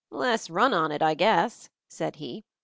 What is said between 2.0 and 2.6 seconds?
he.